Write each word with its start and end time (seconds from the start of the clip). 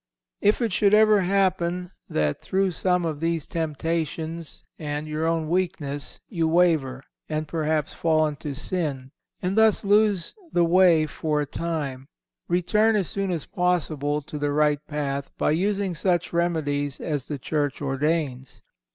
If 0.41 0.63
it 0.63 0.71
should 0.73 0.95
ever 0.95 1.19
happen 1.21 1.91
that 2.09 2.41
through 2.41 2.71
some 2.71 3.05
of 3.05 3.19
these 3.19 3.45
temptations 3.45 4.63
and 4.79 5.07
your 5.07 5.27
own 5.27 5.47
weakness, 5.47 6.19
you 6.27 6.47
waver 6.47 7.03
and 7.29 7.47
perhaps 7.47 7.93
fall 7.93 8.25
into 8.25 8.55
sin, 8.55 9.11
and 9.43 9.55
thus 9.55 9.85
lose 9.85 10.33
the 10.51 10.65
way 10.65 11.05
for 11.05 11.39
a 11.41 11.45
time, 11.45 12.07
return 12.47 12.95
as 12.95 13.09
soon 13.09 13.29
as 13.29 13.45
possible 13.45 14.23
to 14.23 14.39
the 14.39 14.51
right 14.51 14.79
path 14.87 15.29
by 15.37 15.51
using 15.51 15.93
such 15.93 16.33
remedies 16.33 16.99
as 16.99 17.27
the 17.27 17.37
Church 17.37 17.79
ordains. 17.79 18.63